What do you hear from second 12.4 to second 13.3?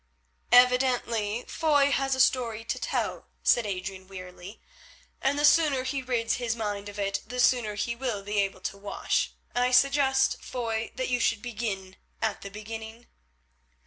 the beginning."